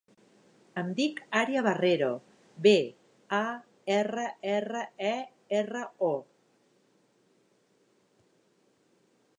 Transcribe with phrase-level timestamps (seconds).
[0.81, 2.07] Em dic Arya Barrero:
[2.67, 2.73] be,
[3.41, 3.43] a,
[3.97, 5.15] erra, erra, e,
[5.59, 6.11] erra, o.